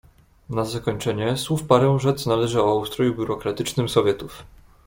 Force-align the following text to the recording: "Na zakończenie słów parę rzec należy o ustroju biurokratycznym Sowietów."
"Na 0.49 0.65
zakończenie 0.65 1.37
słów 1.37 1.63
parę 1.67 1.97
rzec 1.99 2.25
należy 2.25 2.61
o 2.63 2.75
ustroju 2.75 3.15
biurokratycznym 3.15 3.89
Sowietów." 3.89 4.43